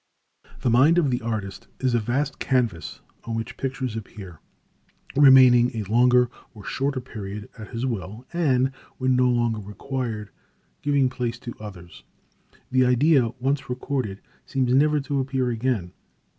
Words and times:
The 0.61 0.69
mind 0.71 0.97
of 0.97 1.11
the 1.11 1.21
artist 1.21 1.67
is 1.79 1.93
a 1.93 1.99
vast 1.99 2.39
canvas 2.39 3.01
on 3.25 3.35
which 3.35 3.55
pictures 3.55 3.95
appear, 3.95 4.39
remaining 5.15 5.75
a 5.77 5.83
longer 5.83 6.27
or 6.55 6.63
shorter 6.65 6.99
period 6.99 7.47
at 7.55 7.67
his 7.69 7.85
will, 7.85 8.25
and, 8.33 8.71
when 8.97 9.15
no 9.15 9.29
longer 9.29 9.59
required, 9.59 10.31
giving 10.81 11.07
place 11.07 11.37
to 11.41 11.53
others. 11.59 12.03
The 12.71 12.83
idea 12.83 13.27
once 13.39 13.69
recorded 13.69 14.21
seems 14.43 14.73
never 14.73 14.99
to 15.01 15.19
appear 15.19 15.51
again. 15.51 15.93